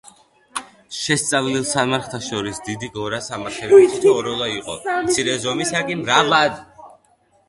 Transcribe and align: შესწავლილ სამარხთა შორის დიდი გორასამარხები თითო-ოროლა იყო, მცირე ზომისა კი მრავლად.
შესწავლილ 0.99 1.65
სამარხთა 1.71 2.21
შორის 2.27 2.61
დიდი 2.69 2.89
გორასამარხები 2.95 3.81
თითო-ოროლა 3.91 4.47
იყო, 4.53 4.79
მცირე 5.11 5.37
ზომისა 5.45 5.83
კი 5.91 5.99
მრავლად. 6.01 6.57